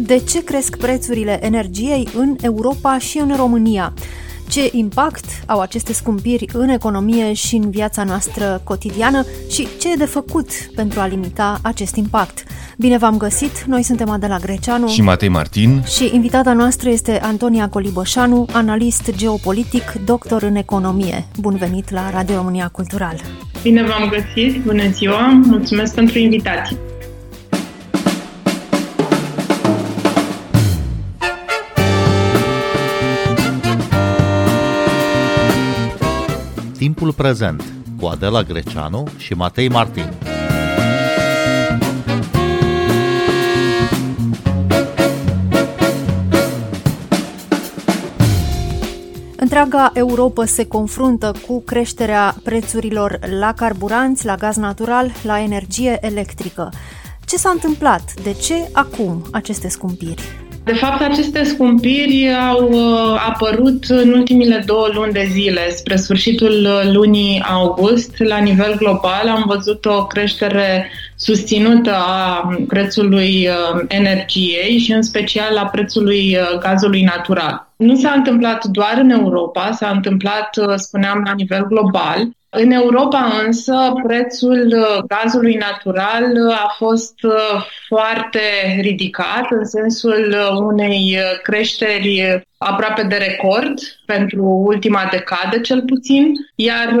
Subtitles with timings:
[0.00, 3.92] De ce cresc prețurile energiei în Europa și în România?
[4.48, 9.96] Ce impact au aceste scumpiri în economie și în viața noastră cotidiană și ce e
[9.96, 12.44] de făcut pentru a limita acest impact?
[12.76, 13.62] Bine v-am găsit!
[13.66, 19.92] Noi suntem Adela Greceanu și Matei Martin și invitata noastră este Antonia Coliboșanu, analist geopolitic,
[20.04, 21.26] doctor în economie.
[21.38, 23.20] Bun venit la Radio România Cultural!
[23.62, 24.62] Bine v-am găsit!
[24.62, 25.40] Bună ziua!
[25.44, 26.76] Mulțumesc pentru invitație!
[36.88, 37.64] Timpul prezent
[38.00, 40.12] cu Adela Greceanu și Matei Martin.
[49.36, 56.72] Întreaga Europa se confruntă cu creșterea prețurilor la carburanți, la gaz natural, la energie electrică.
[57.24, 58.22] Ce s-a întâmplat?
[58.22, 60.47] De ce acum aceste scumpiri?
[60.68, 65.70] De fapt, aceste scumpiri au uh, apărut în ultimile două luni de zile.
[65.70, 73.48] Spre sfârșitul uh, lunii august, la nivel global, am văzut o creștere susținută a prețului
[73.48, 77.67] uh, energiei și în special a prețului gazului natural.
[77.78, 82.28] Nu s-a întâmplat doar în Europa, s-a întâmplat, spuneam, la nivel global.
[82.50, 88.40] În Europa însă prețul uh, gazului natural uh, a fost uh, foarte
[88.80, 96.94] ridicat în sensul unei creșteri aproape de record pentru ultima decadă cel puțin, iar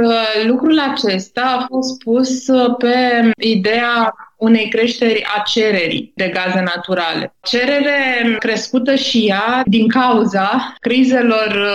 [0.46, 2.44] lucrul acesta a fost pus
[2.78, 7.34] pe ideea unei creșteri a cererii de gaze naturale.
[7.42, 11.68] Cerere crescută și ea din cauza crizelor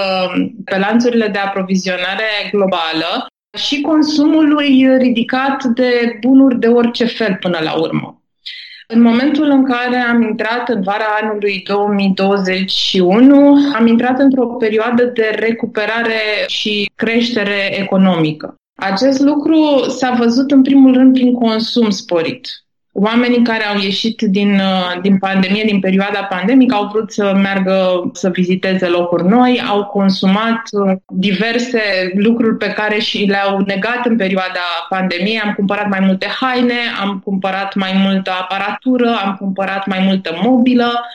[0.65, 7.73] pe lanțurile de aprovizionare globală și consumului ridicat de bunuri de orice fel până la
[7.73, 8.22] urmă.
[8.93, 15.35] În momentul în care am intrat în vara anului 2021, am intrat într-o perioadă de
[15.35, 18.55] recuperare și creștere economică.
[18.75, 22.47] Acest lucru s-a văzut în primul rând prin consum sporit
[22.93, 28.09] oamenii care au ieșit din, uh, din pandemie, din perioada pandemică, au vrut să meargă
[28.13, 34.15] să viziteze locuri noi, au consumat uh, diverse lucruri pe care și le-au negat în
[34.15, 34.59] perioada
[34.89, 35.39] pandemiei.
[35.39, 41.05] Am cumpărat mai multe haine, am cumpărat mai multă aparatură, am cumpărat mai multă mobilă,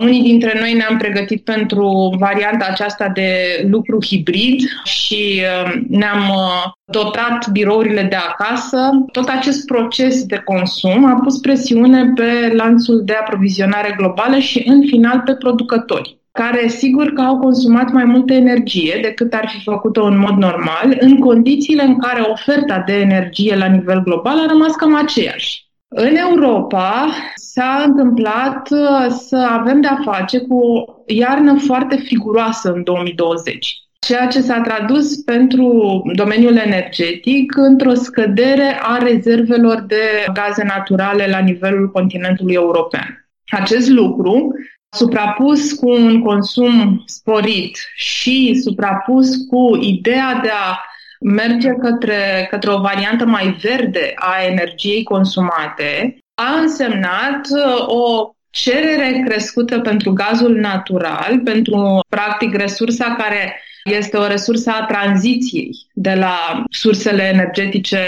[0.00, 3.30] unii dintre noi ne-am pregătit pentru varianta aceasta de
[3.70, 8.90] lucru hibrid și uh, ne-am uh, dotat birourile de acasă.
[9.12, 14.86] Tot acest proces de consum a pus presiune pe lanțul de aprovizionare globală și, în
[14.86, 20.04] final, pe producători care sigur că au consumat mai multă energie decât ar fi făcut-o
[20.04, 24.74] în mod normal, în condițiile în care oferta de energie la nivel global a rămas
[24.74, 25.68] cam aceeași.
[25.88, 27.08] În Europa
[27.52, 34.26] s-a întâmplat uh, să avem de-a face cu o iarnă foarte figuroasă în 2020 ceea
[34.26, 41.90] ce s-a tradus pentru domeniul energetic într-o scădere a rezervelor de gaze naturale la nivelul
[41.90, 43.28] continentului european.
[43.50, 44.52] Acest lucru,
[44.96, 50.80] suprapus cu un consum sporit și suprapus cu ideea de a
[51.20, 59.22] merge către, către o variantă mai verde a energiei consumate, a însemnat uh, o cerere
[59.26, 66.64] crescută pentru gazul natural, pentru, practic, resursa care este o resursă a tranziției de la
[66.70, 67.98] sursele energetice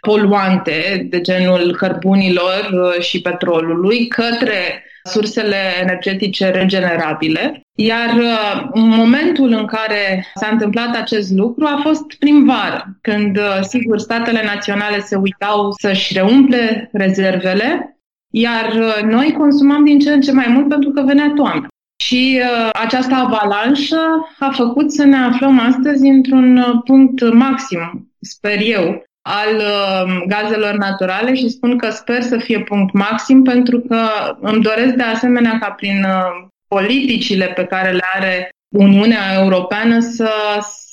[0.00, 7.60] poluante, de genul cărbunilor uh, și petrolului, către sursele energetice regenerabile.
[7.76, 13.98] Iar uh, momentul în care s-a întâmplat acest lucru a fost primăvară, când, uh, sigur,
[13.98, 17.98] statele naționale se uitau să-și reumple rezervele,
[18.30, 21.68] iar uh, noi consumam din ce în ce mai mult pentru că venea toamna.
[22.02, 24.00] Și uh, această avalanșă
[24.38, 31.34] a făcut să ne aflăm astăzi într-un punct maxim, sper eu, al uh, gazelor naturale
[31.34, 34.08] și spun că sper să fie punct maxim pentru că
[34.40, 40.30] îmi doresc de asemenea ca prin uh, politicile pe care le are Uniunea Europeană să,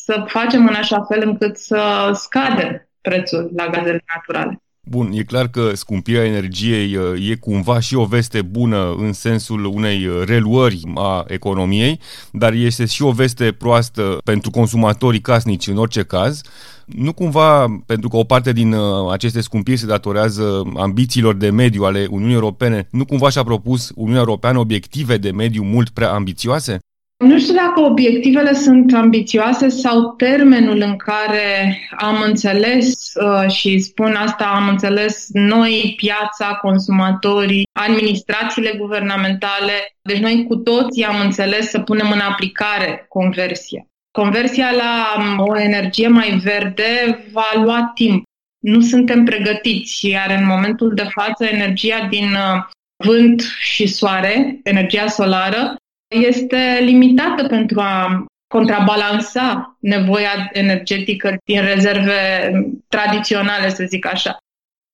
[0.03, 4.61] să facem în așa fel încât să scadă prețul la gazele naturale.
[4.89, 9.65] Bun, e clar că scumpirea energiei uh, e cumva și o veste bună în sensul
[9.65, 11.99] unei uh, reluări a economiei,
[12.31, 16.41] dar este și o veste proastă pentru consumatorii casnici în orice caz.
[16.85, 21.83] Nu cumva, pentru că o parte din uh, aceste scumpiri se datorează ambițiilor de mediu
[21.83, 26.79] ale Uniunii Europene, nu cumva și-a propus Uniunea Europeană obiective de mediu mult prea ambițioase?
[27.21, 34.13] Nu știu dacă obiectivele sunt ambițioase sau termenul în care am înțeles uh, și spun
[34.15, 39.73] asta, am înțeles noi, piața, consumatorii, administrațiile guvernamentale.
[40.01, 43.85] Deci noi cu toții am înțeles să punem în aplicare conversia.
[44.11, 48.23] Conversia la um, o energie mai verde va lua timp.
[48.59, 52.63] Nu suntem pregătiți, iar în momentul de față energia din uh,
[53.03, 55.75] vânt și soare, energia solară,
[56.11, 62.51] este limitată pentru a contrabalansa nevoia energetică din rezerve
[62.87, 64.37] tradiționale, să zic așa.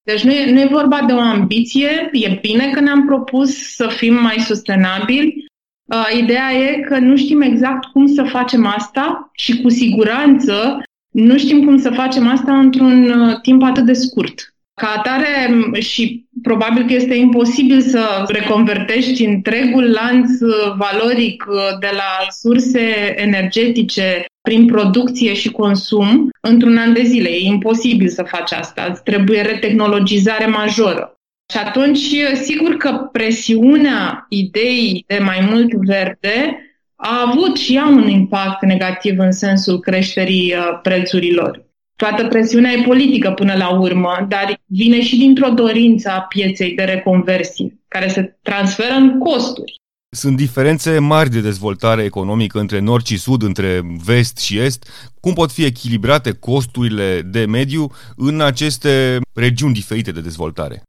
[0.04, 3.88] Deci nu e, nu e vorba de o ambiție, e bine că ne-am propus să
[3.88, 5.46] fim mai sustenabili.
[5.86, 11.38] Uh, ideea e că nu știm exact cum să facem asta și cu siguranță nu
[11.38, 14.54] știm cum să facem asta într-un uh, timp atât de scurt.
[14.82, 21.90] Ca atare și probabil că este imposibil să reconvertești întregul lanț uh, valoric uh, de
[21.92, 27.30] la surse energetice prin producție și consum într-un an de zile.
[27.30, 28.88] E imposibil să faci asta.
[28.90, 31.14] Îți trebuie retehnologizare majoră.
[31.54, 36.62] Și atunci, sigur că presiunea ideii de mai mult verde
[36.96, 41.67] a avut și ea un impact negativ în sensul creșterii uh, prețurilor.
[41.98, 46.84] Toată presiunea e politică până la urmă, dar vine și dintr-o dorință a pieței de
[46.84, 49.76] reconversie, care se transferă în costuri.
[50.10, 55.10] Sunt diferențe mari de dezvoltare economică între nord și sud, între vest și est.
[55.20, 60.84] Cum pot fi echilibrate costurile de mediu în aceste regiuni diferite de dezvoltare?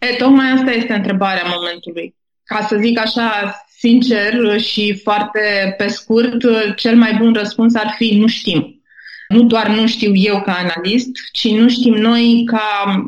[0.00, 2.14] E, tocmai asta este întrebarea momentului.
[2.44, 6.36] Ca să zic așa sincer și foarte pe scurt,
[6.76, 8.79] cel mai bun răspuns ar fi nu știm.
[9.30, 12.60] Nu doar nu știu eu ca analist, ci nu știm noi ca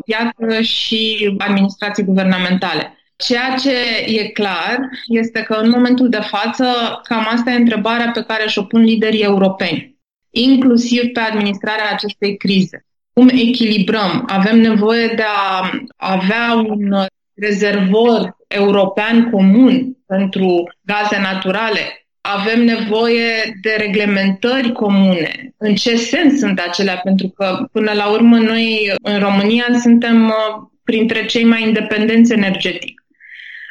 [0.04, 2.96] piață și administrații guvernamentale.
[3.16, 3.74] Ceea ce
[4.06, 4.78] e clar
[5.08, 6.64] este că în momentul de față
[7.02, 9.98] cam asta e întrebarea pe care și-o pun liderii europeni,
[10.30, 12.86] inclusiv pe administrarea acestei crize.
[13.12, 14.24] Cum echilibrăm?
[14.26, 22.01] Avem nevoie de a avea un rezervor european comun pentru gaze naturale
[22.36, 25.54] avem nevoie de reglementări comune.
[25.58, 26.96] În ce sens sunt acelea?
[26.96, 33.02] Pentru că, până la urmă, noi în România suntem uh, printre cei mai independenți energetic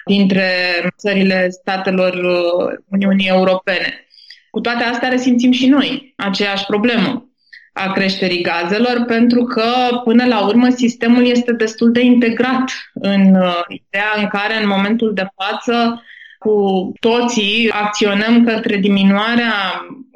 [0.06, 0.50] dintre
[0.98, 4.06] țările statelor uh, Uniunii Europene.
[4.50, 7.26] Cu toate astea resimțim și noi aceeași problemă
[7.74, 9.66] a creșterii gazelor, pentru că,
[10.04, 15.14] până la urmă, sistemul este destul de integrat în uh, ideea în care, în momentul
[15.14, 16.04] de față,
[16.44, 19.54] cu toții acționăm către diminuarea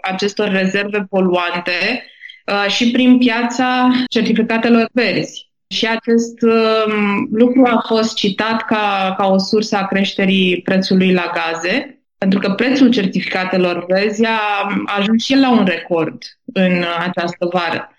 [0.02, 2.06] acestor rezerve poluante
[2.46, 5.50] uh, și prin piața certificatelor verzi.
[5.68, 11.32] Și acest um, lucru a fost citat ca, ca o sursă a creșterii prețului la
[11.34, 16.18] gaze, pentru că prețul certificatelor verzi a ajuns și la un record
[16.54, 17.96] în această vară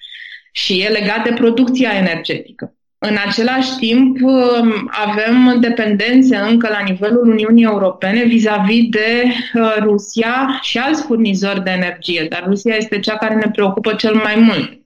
[0.52, 2.75] și e legat de producția energetică.
[2.98, 9.22] În același timp, um, avem dependențe încă la nivelul Uniunii Europene vis-a-vis de
[9.54, 14.14] uh, Rusia și alți furnizori de energie, dar Rusia este cea care ne preocupă cel
[14.14, 14.81] mai mult.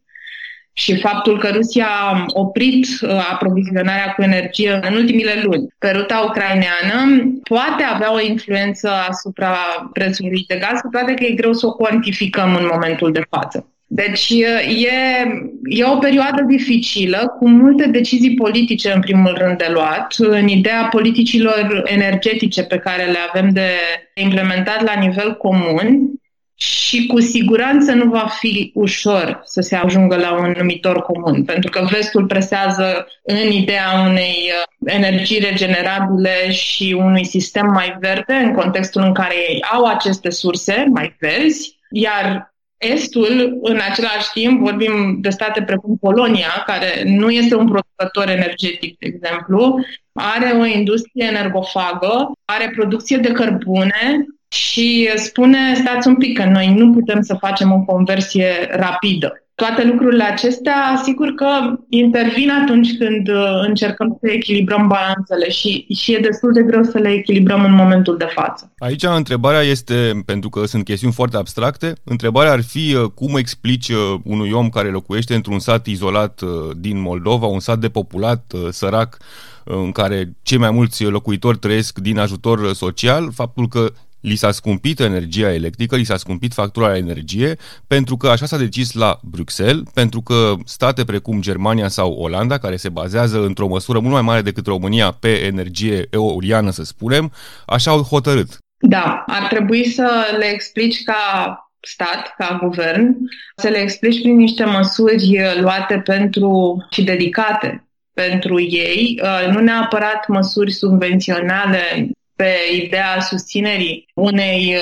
[0.73, 6.25] Și faptul că Rusia a oprit uh, aprovizionarea cu energie în ultimile luni pe ruta
[6.29, 9.57] ucraineană poate avea o influență asupra
[9.93, 13.73] prețului de gaz, cu toate că e greu să o cuantificăm în momentul de față.
[13.93, 15.27] Deci e,
[15.63, 20.89] e o perioadă dificilă, cu multe decizii politice, în primul rând, de luat, în ideea
[20.91, 23.69] politicilor energetice pe care le avem de
[24.15, 26.11] implementat la nivel comun
[26.55, 31.71] și cu siguranță nu va fi ușor să se ajungă la un numitor comun, pentru
[31.71, 38.53] că vestul presează în ideea unei uh, energii regenerabile și unui sistem mai verde, în
[38.55, 42.50] contextul în care ei au aceste surse mai verzi, iar
[42.81, 48.99] Estul, în același timp, vorbim de state precum Polonia, care nu este un producător energetic,
[48.99, 56.39] de exemplu, are o industrie energofagă, are producție de cărbune și spune, stați un pic,
[56.39, 61.47] că noi nu putem să facem o conversie rapidă toate lucrurile acestea, sigur că
[61.89, 66.99] intervin atunci când uh, încercăm să echilibrăm balanțele și, și e destul de greu să
[66.99, 68.73] le echilibrăm în momentul de față.
[68.79, 73.89] Aici întrebarea este, pentru că sunt chestiuni foarte abstracte, întrebarea ar fi uh, cum explici
[73.89, 76.41] uh, unui om care locuiește într-un sat izolat
[76.77, 79.17] din Moldova, un sat depoplat, sărac,
[79.65, 85.01] în care cei mai mulți locuitori trăiesc din ajutor social, faptul că li s-a scumpit
[85.01, 89.83] energia electrică, li s-a scumpit factura la energie, pentru că așa s-a decis la Bruxelles,
[89.95, 94.43] pentru că state precum Germania sau Olanda, care se bazează într-o măsură mult mai mare
[94.43, 97.33] decât România pe energie eoliană, să spunem,
[97.67, 98.59] așa au hotărât.
[98.79, 103.17] Da, ar trebui să le explici ca stat, ca guvern,
[103.57, 110.73] să le explici prin niște măsuri luate pentru și dedicate pentru ei, nu neapărat măsuri
[110.73, 112.11] subvenționale
[112.41, 114.77] pe ideea susținerii unei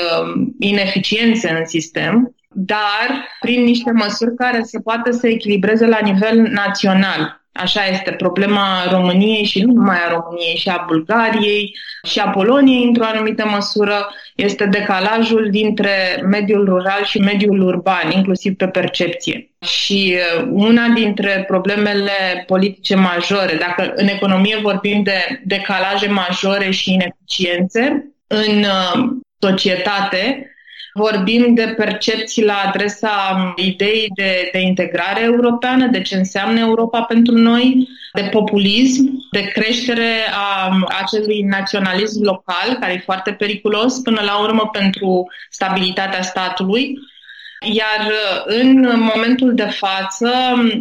[0.58, 7.37] ineficiențe în sistem, dar prin niște măsuri care se poate să echilibreze la nivel național.
[7.58, 12.84] Așa este problema României și nu numai a României, și a Bulgariei și a Poloniei,
[12.84, 19.50] într-o anumită măsură, este decalajul dintre mediul rural și mediul urban, inclusiv pe percepție.
[19.60, 26.92] Și uh, una dintre problemele politice majore, dacă în economie vorbim de decalaje majore și
[26.92, 30.52] ineficiențe, în uh, societate
[30.98, 37.34] Vorbim de percepții la adresa ideii de, de integrare europeană, de ce înseamnă Europa pentru
[37.34, 44.40] noi, de populism, de creștere a acelui naționalism local, care e foarte periculos până la
[44.40, 46.98] urmă pentru stabilitatea statului.
[47.60, 48.12] Iar
[48.44, 50.30] în momentul de față,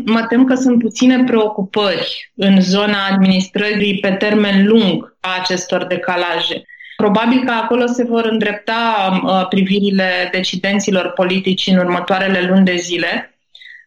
[0.05, 6.63] mă tem că sunt puține preocupări în zona administrării pe termen lung a acestor decalaje.
[6.98, 8.82] Probabil că acolo se vor îndrepta
[9.24, 13.38] uh, privirile decidenților politici în următoarele luni de zile.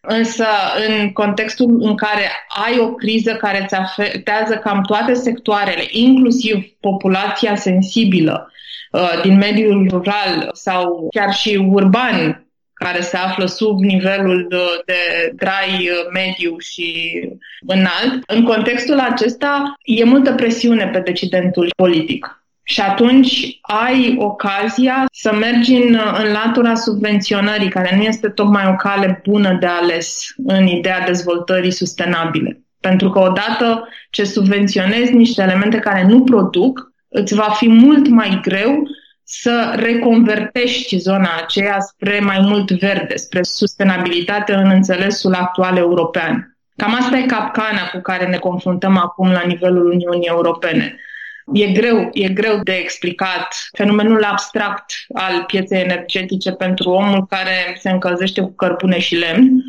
[0.01, 0.45] Însă,
[0.87, 2.31] în contextul în care
[2.65, 8.51] ai o criză care îți afectează cam toate sectoarele, inclusiv populația sensibilă
[8.91, 14.47] uh, din mediul rural sau chiar și urban, care se află sub nivelul
[14.85, 17.19] de trai mediu și
[17.67, 22.40] înalt, în contextul acesta e multă presiune pe decidentul politic.
[22.63, 28.75] Și atunci ai ocazia să mergi în, în latura subvenționării, care nu este tocmai o
[28.75, 32.61] cale bună de ales în ideea dezvoltării sustenabile.
[32.79, 38.39] Pentru că odată ce subvenționezi niște elemente care nu produc, îți va fi mult mai
[38.41, 38.83] greu
[39.23, 46.57] să reconvertești zona aceea spre mai mult verde, spre sustenabilitate în înțelesul actual european.
[46.75, 50.95] Cam asta e capcana cu care ne confruntăm acum la nivelul Uniunii Europene
[51.53, 57.89] E greu, e greu de explicat fenomenul abstract al pieței energetice pentru omul care se
[57.89, 59.63] încălzește cu cărbune și lemn.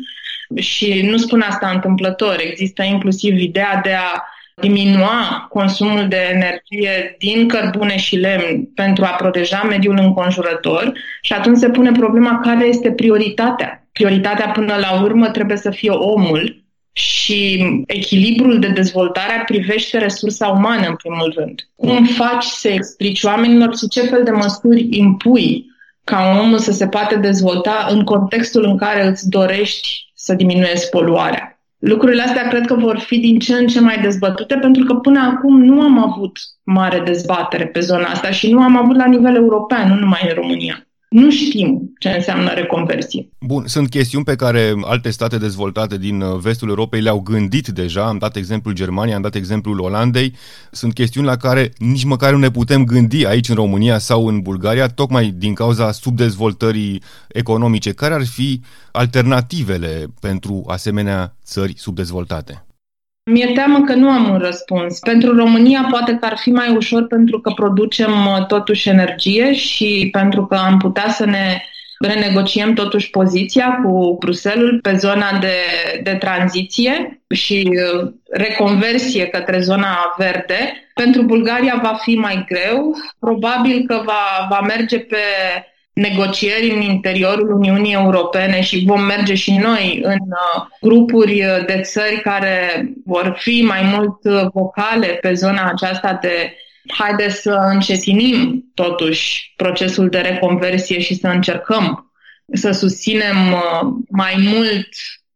[0.55, 2.35] Și nu spun asta întâmplător.
[2.39, 4.23] Există inclusiv ideea de a
[4.55, 11.57] diminua consumul de energie din cărbune și lemn pentru a proteja mediul înconjurător și atunci
[11.57, 13.87] se pune problema care este prioritatea.
[13.91, 16.62] Prioritatea până la urmă trebuie să fie omul
[16.93, 21.67] și echilibrul de dezvoltare privește resursa umană, în primul rând.
[21.75, 25.65] Cum faci să explici oamenilor și ce fel de măsuri impui
[26.03, 31.57] ca omul să se poate dezvolta în contextul în care îți dorești să diminuezi poluarea.
[31.79, 35.19] Lucrurile astea cred că vor fi din ce în ce mai dezbătute, pentru că până
[35.19, 39.35] acum nu am avut mare dezbatere pe zona asta și nu am avut la nivel
[39.35, 43.29] european, nu numai în România nu știm ce înseamnă reconversie.
[43.39, 48.07] Bun, sunt chestiuni pe care alte state dezvoltate din uh, vestul Europei le-au gândit deja.
[48.07, 50.33] Am dat exemplul Germaniei, am dat exemplul Olandei.
[50.71, 54.39] Sunt chestiuni la care nici măcar nu ne putem gândi aici în România sau în
[54.41, 57.91] Bulgaria, tocmai din cauza subdezvoltării economice.
[57.91, 62.65] Care ar fi alternativele pentru asemenea țări subdezvoltate?
[63.25, 64.99] Mi-e teamă că nu am un răspuns.
[64.99, 70.09] Pentru România poate că ar fi mai ușor pentru că producem uh, totuși energie și
[70.11, 71.61] pentru că am putea să ne
[71.99, 75.55] renegociem totuși poziția cu Bruselul pe zona de,
[76.03, 80.87] de tranziție și uh, reconversie către zona verde.
[80.93, 82.95] Pentru Bulgaria va fi mai greu.
[83.19, 85.17] Probabil că va, va merge pe
[85.93, 92.21] negocieri în interiorul Uniunii Europene și vom merge și noi în uh, grupuri de țări
[92.21, 96.55] care vor fi mai mult uh, vocale pe zona aceasta de
[96.87, 102.13] haide să încetinim totuși procesul de reconversie și să încercăm
[102.53, 104.87] să susținem uh, mai mult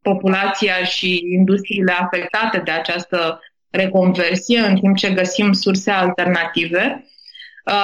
[0.02, 7.06] populația și industriile afectate de această reconversie, în timp ce găsim surse alternative.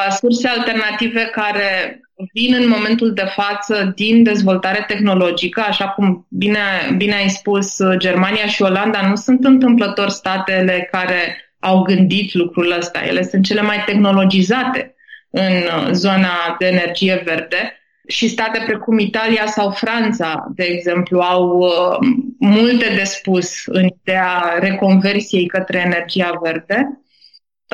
[0.09, 2.01] Surse alternative care
[2.33, 6.59] vin în momentul de față din dezvoltare tehnologică, așa cum bine,
[6.97, 13.03] bine ai spus, Germania și Olanda nu sunt întâmplător statele care au gândit lucrul ăsta.
[13.05, 14.95] Ele sunt cele mai tehnologizate
[15.29, 21.97] în zona de energie verde și state precum Italia sau Franța, de exemplu, au uh,
[22.39, 27.03] multe de spus în ideea reconversiei către energia verde.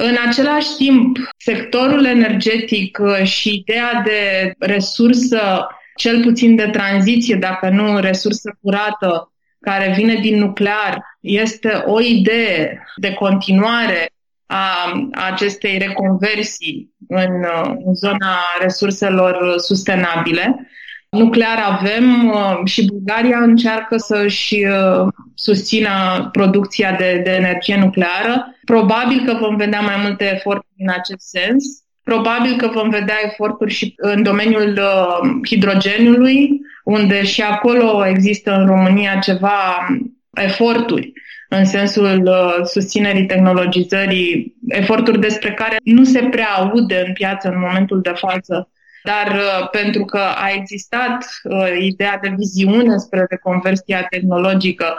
[0.01, 7.69] În același timp, sectorul energetic uh, și ideea de resursă, cel puțin de tranziție, dacă
[7.69, 14.11] nu resursă curată, care vine din nuclear, este o idee de continuare
[14.45, 17.45] a acestei reconversii în,
[17.85, 20.69] în zona resurselor sustenabile.
[21.09, 25.89] Nuclear avem uh, și Bulgaria încearcă să-și uh, susțină
[26.31, 28.55] producția de, de energie nucleară.
[28.65, 31.63] Probabil că vom vedea mai multe eforturi în acest sens.
[32.03, 38.65] Probabil că vom vedea eforturi și în domeniul uh, hidrogeniului, unde și acolo există în
[38.65, 39.87] România ceva
[40.33, 41.11] eforturi
[41.49, 47.59] în sensul uh, susținerii tehnologizării, eforturi despre care nu se prea aude în piață în
[47.59, 48.69] momentul de față,
[49.03, 54.95] dar uh, pentru că a existat uh, ideea de viziune spre reconversia tehnologică,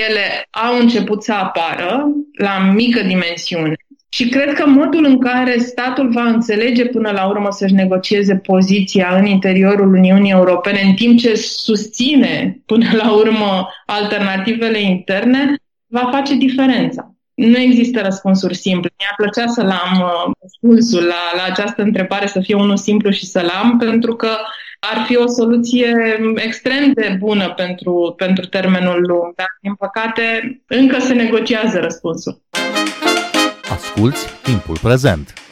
[0.00, 3.74] ele au început să apară la mică dimensiune.
[4.12, 9.16] Și cred că modul în care statul va înțelege până la urmă să-și negocieze poziția
[9.16, 15.54] în interiorul Uniunii Europene, în timp ce susține până la urmă alternativele interne,
[15.86, 17.09] va face diferența.
[17.40, 18.90] Nu există răspunsuri simple.
[18.98, 23.26] Mi-ar plăcea să-l am uh, răspunsul la, la această întrebare, să fie unul simplu și
[23.26, 24.28] să-l am, pentru că
[24.80, 25.94] ar fi o soluție
[26.34, 32.42] extrem de bună pentru, pentru termenul lung, dar, din păcate, încă se negociază răspunsul.
[33.68, 35.49] Asculți timpul prezent!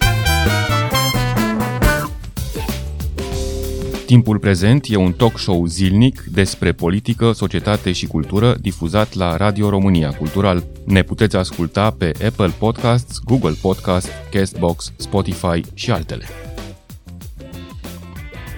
[4.08, 9.68] Timpul prezent e un talk show zilnic despre politică, societate și cultură difuzat la Radio
[9.68, 10.64] România Cultural.
[10.84, 16.24] Ne puteți asculta pe Apple Podcasts, Google Podcasts, Castbox, Spotify și altele.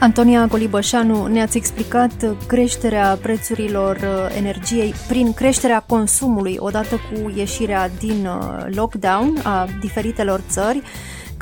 [0.01, 8.27] Antonia Golibășanu, ne-ați explicat creșterea prețurilor uh, energiei prin creșterea consumului odată cu ieșirea din
[8.27, 10.83] uh, lockdown a diferitelor țări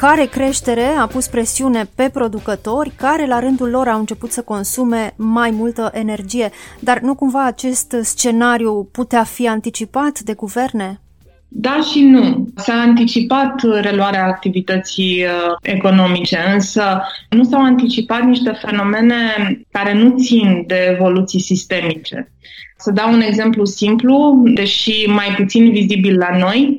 [0.07, 5.15] care creștere a pus presiune pe producători, care la rândul lor au început să consume
[5.17, 6.51] mai multă energie.
[6.81, 11.01] Dar nu cumva acest scenariu putea fi anticipat de guverne?
[11.49, 12.49] Da și nu.
[12.57, 19.17] S-a anticipat reluarea activității uh, economice, însă nu s-au anticipat niște fenomene
[19.71, 22.33] care nu țin de evoluții sistemice.
[22.77, 26.79] Să dau un exemplu simplu, deși mai puțin vizibil la noi,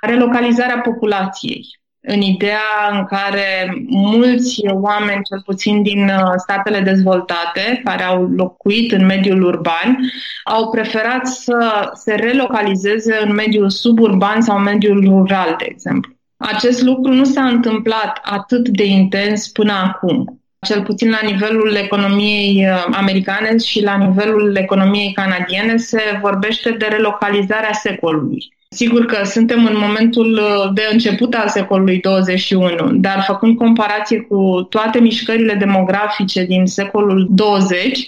[0.00, 8.02] relocalizarea populației în ideea în care mulți oameni, cel puțin din uh, statele dezvoltate, care
[8.02, 9.98] au locuit în mediul urban,
[10.44, 16.12] au preferat să se relocalizeze în mediul suburban sau mediul rural, de exemplu.
[16.36, 22.66] Acest lucru nu s-a întâmplat atât de intens până acum cel puțin la nivelul economiei
[22.68, 28.54] uh, americane și la nivelul economiei canadiene, se vorbește de relocalizarea secolului.
[28.74, 34.66] Sigur că suntem în momentul uh, de început al secolului 21, dar făcând comparație cu
[34.70, 38.06] toate mișcările demografice din secolul 20,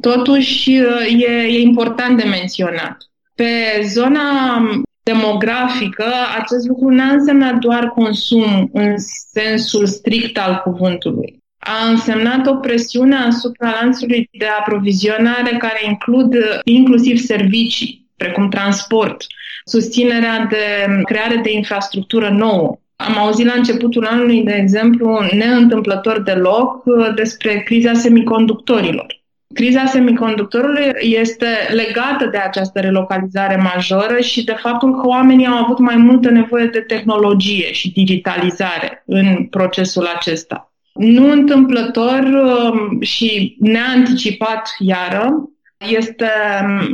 [0.00, 2.96] totuși uh, e, e important de menționat.
[3.34, 4.20] Pe zona
[5.02, 6.04] demografică,
[6.38, 8.94] acest lucru n-a însemnat doar consum în
[9.32, 11.38] sensul strict al cuvântului.
[11.58, 19.26] A însemnat o presiune asupra lanțului de aprovizionare care includ inclusiv servicii, precum transport,
[19.64, 20.64] susținerea de
[21.04, 22.78] creare de infrastructură nouă.
[22.96, 29.06] Am auzit la începutul anului, de exemplu, neîntâmplător deloc, despre criza semiconductorilor.
[29.54, 35.78] Criza semiconductorului este legată de această relocalizare majoră și de faptul că oamenii au avut
[35.78, 40.72] mai multă nevoie de tehnologie și digitalizare în procesul acesta.
[40.92, 45.50] Nu întâmplător um, și neanticipat iară,
[45.88, 46.30] este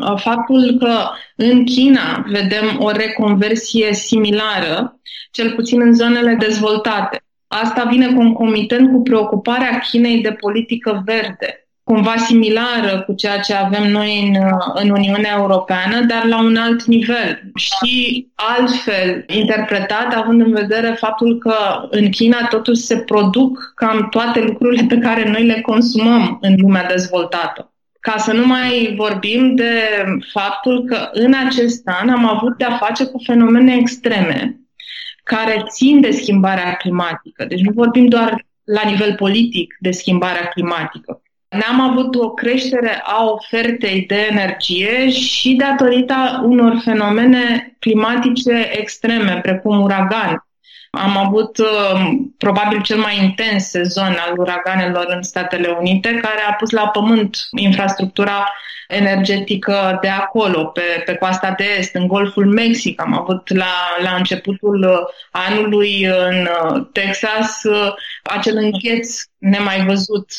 [0.01, 0.93] uh, faptul că
[1.37, 7.21] în China vedem o reconversie similară, cel puțin în zonele dezvoltate.
[7.47, 13.91] Asta vine concomitent cu preocuparea Chinei de politică verde, cumva similară cu ceea ce avem
[13.91, 20.41] noi în, uh, în Uniunea Europeană, dar la un alt nivel și altfel interpretat, având
[20.41, 21.55] în vedere faptul că
[21.91, 26.87] în China totuși se produc cam toate lucrurile pe care noi le consumăm în lumea
[26.87, 27.71] dezvoltată.
[28.07, 33.05] Ca să nu mai vorbim de faptul că în acest an am avut de-a face
[33.05, 34.61] cu fenomene extreme
[35.23, 37.45] care țin de schimbarea climatică.
[37.45, 41.23] Deci nu vorbim doar la nivel politic de schimbarea climatică.
[41.49, 49.81] Ne-am avut o creștere a ofertei de energie și datorită unor fenomene climatice extreme, precum
[49.81, 50.46] uragan,
[50.97, 56.53] am avut uh, probabil cel mai intens sezon al uraganelor în Statele Unite, care a
[56.53, 58.53] pus la pământ infrastructura
[58.89, 63.01] energetică de acolo, pe, pe coasta de est, în Golful Mexic.
[63.01, 64.99] Am avut la, la începutul uh,
[65.31, 67.61] anului în uh, Texas
[68.23, 70.31] acel îngheț nemai văzut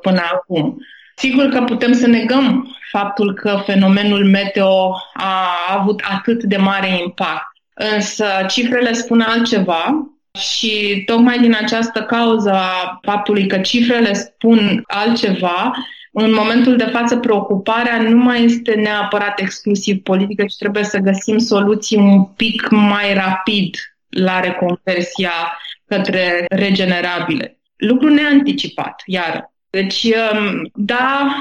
[0.00, 0.76] până acum.
[1.16, 7.51] Sigur că putem să negăm faptul că fenomenul meteo a avut atât de mare impact
[7.74, 10.06] Însă cifrele spun altceva
[10.38, 15.72] și tocmai din această cauză a faptului că cifrele spun altceva,
[16.12, 21.38] în momentul de față preocuparea nu mai este neapărat exclusiv politică, ci trebuie să găsim
[21.38, 23.76] soluții un pic mai rapid
[24.08, 27.58] la reconversia către regenerabile.
[27.76, 29.52] Lucru neanticipat, iar.
[29.70, 31.34] Deci, um, da,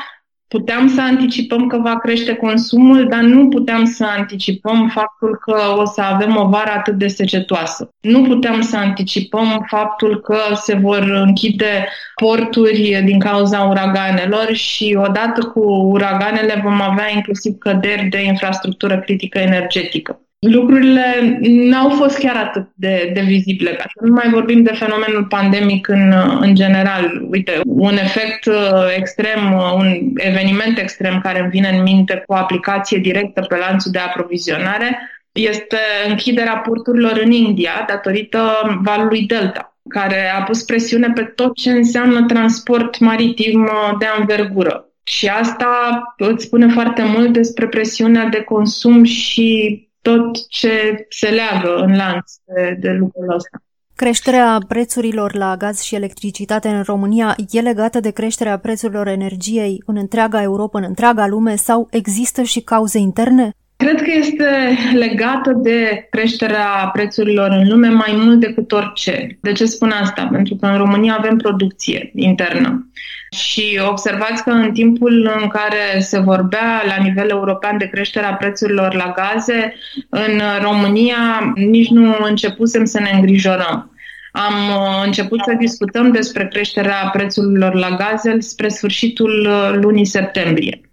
[0.52, 5.86] puteam să anticipăm că va crește consumul, dar nu puteam să anticipăm faptul că o
[5.86, 7.90] să avem o vară atât de secetoasă.
[8.02, 15.42] Nu puteam să anticipăm faptul că se vor închide porturi din cauza uraganelor și odată
[15.42, 22.68] cu uraganele vom avea inclusiv căderi de infrastructură critică energetică lucrurile n-au fost chiar atât
[22.76, 23.72] de, de vizibile.
[23.72, 27.28] Ca să nu mai vorbim de fenomenul pandemic în, în general.
[27.30, 32.34] Uite, un efect uh, extrem, uh, un eveniment extrem care îmi vine în minte cu
[32.34, 35.00] aplicație directă pe lanțul de aprovizionare
[35.32, 35.78] este
[36.10, 38.40] închiderea porturilor în India datorită
[38.84, 44.86] valului Delta care a pus presiune pe tot ce înseamnă transport maritim uh, de anvergură.
[45.04, 51.76] Și asta îți spune foarte mult despre presiunea de consum și tot ce se leagă
[51.76, 53.58] în lanț de, de lucrul ăsta.
[53.96, 59.98] Creșterea prețurilor la gaz și electricitate în România e legată de creșterea prețurilor energiei în
[59.98, 63.52] întreaga Europa, în întreaga lume sau există și cauze interne?
[63.76, 69.38] Cred că este legată de creșterea prețurilor în lume mai mult decât orice.
[69.42, 70.28] De ce spun asta?
[70.32, 72.90] Pentru că în România avem producție internă.
[73.36, 78.94] Și observați că în timpul în care se vorbea la nivel european de creșterea prețurilor
[78.94, 79.74] la gaze,
[80.10, 83.96] în România nici nu începusem să ne îngrijorăm.
[84.32, 90.91] Am uh, început să discutăm despre creșterea prețurilor la gaze spre sfârșitul uh, lunii septembrie.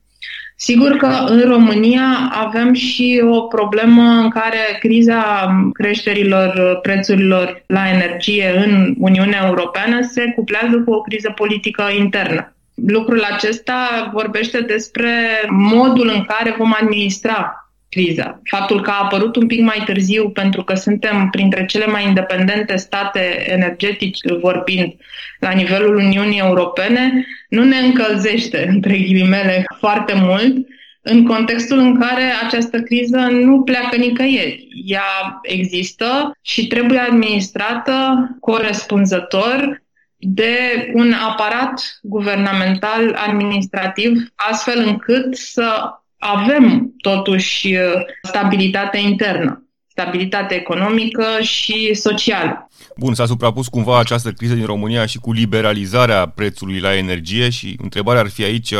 [0.60, 8.64] Sigur că în România avem și o problemă în care criza creșterilor prețurilor la energie
[8.66, 12.52] în Uniunea Europeană se cuplează cu o criză politică internă.
[12.86, 15.10] Lucrul acesta vorbește despre
[15.50, 17.67] modul în care vom administra
[17.98, 18.40] criza.
[18.44, 22.76] Faptul că a apărut un pic mai târziu pentru că suntem printre cele mai independente
[22.76, 24.92] state energetici vorbind
[25.38, 30.66] la nivelul Uniunii Europene nu ne încălzește, între ghilimele, foarte mult
[31.02, 34.68] în contextul în care această criză nu pleacă nicăieri.
[34.86, 39.82] Ea există și trebuie administrată corespunzător
[40.16, 47.80] de un aparat guvernamental administrativ, astfel încât să avem totuși uh,
[48.22, 52.68] stabilitate internă, stabilitate economică și socială.
[52.96, 57.76] Bun, s-a suprapus cumva această criză din România și cu liberalizarea prețului la energie și
[57.82, 58.74] întrebarea ar fi aici,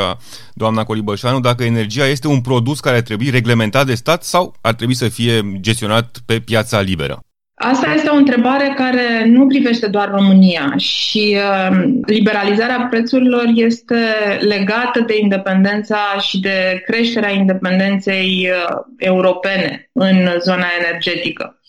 [0.55, 4.75] doamna Colibășanu, dacă energia este un produs care ar trebui reglementat de stat sau ar
[4.75, 7.23] trebui să fie gestionat pe piața liberă?
[7.59, 13.97] Asta este o întrebare care nu privește doar România și uh, liberalizarea prețurilor este
[14.41, 21.61] legată de independența și de creșterea independenței uh, europene în zona energetică.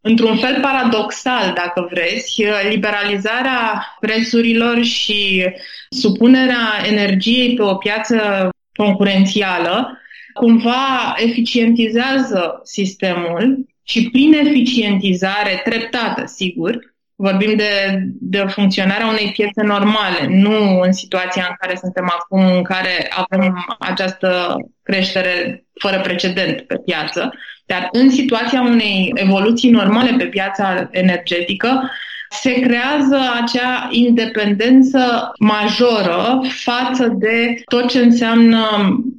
[0.00, 5.46] Într-un fel paradoxal, dacă vreți, uh, liberalizarea prețurilor și
[5.90, 9.98] supunerea energiei pe o piață concurențială
[10.32, 20.26] cumva eficientizează sistemul și prin eficientizare treptată, sigur, vorbim de, de funcționarea unei piețe normale,
[20.28, 26.74] nu în situația în care suntem acum, în care avem această creștere fără precedent pe
[26.84, 27.32] piață,
[27.66, 31.90] dar în situația unei evoluții normale pe piața energetică,
[32.30, 38.66] se creează acea independență majoră față de tot ce înseamnă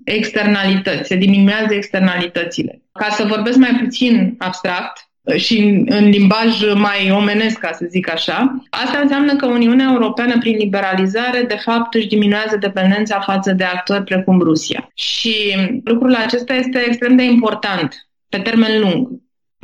[0.04, 2.83] externalități, se diminuează externalitățile.
[3.00, 8.64] Ca să vorbesc mai puțin abstract, și în limbaj mai omenesc, ca să zic așa.
[8.70, 14.04] Asta înseamnă că Uniunea Europeană, prin liberalizare, de fapt își diminuează dependența față de actori
[14.04, 14.90] precum Rusia.
[14.94, 19.08] Și lucrul acesta este extrem de important pe termen lung.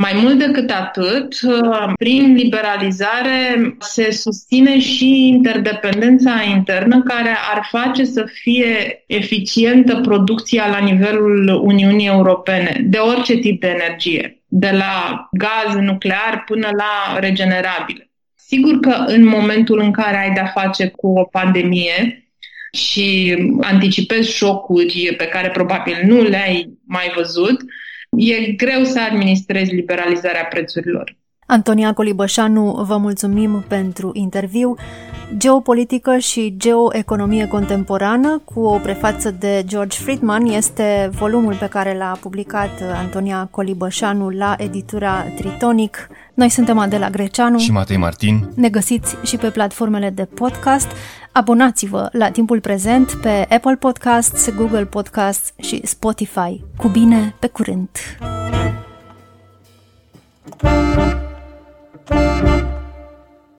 [0.01, 1.35] Mai mult decât atât,
[1.97, 10.77] prin liberalizare se susține și interdependența internă care ar face să fie eficientă producția la
[10.77, 18.11] nivelul Uniunii Europene de orice tip de energie, de la gaz nuclear până la regenerabile.
[18.35, 22.23] Sigur că în momentul în care ai de-a face cu o pandemie,
[22.71, 27.61] și anticipezi șocuri pe care probabil nu le-ai mai văzut,
[28.17, 31.18] e greu să administrezi liberalizarea prețurilor.
[31.51, 34.75] Antonia Colibășanu, vă mulțumim pentru interviu.
[35.37, 42.17] Geopolitică și geoeconomie contemporană, cu o prefață de George Friedman, este volumul pe care l-a
[42.21, 46.07] publicat Antonia Colibășanu la editura Tritonic.
[46.33, 48.49] Noi suntem Adela Greceanu și Matei Martin.
[48.55, 50.87] Ne găsiți și pe platformele de podcast.
[51.31, 56.63] Abonați-vă la timpul prezent pe Apple Podcasts, Google Podcasts și Spotify.
[56.77, 57.89] Cu bine, pe curând!
[60.57, 61.28] Thank you.
[62.09, 62.68] Thank you.